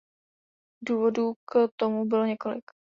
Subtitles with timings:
[0.83, 2.71] Důvodů k tomu bylo několik.